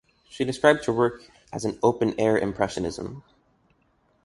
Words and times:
She 0.27 0.43
described 0.43 0.85
her 0.85 0.93
work 0.93 1.21
as 1.53 1.63
"open 1.83 2.19
air 2.19 2.35
impressionism". 2.35 3.21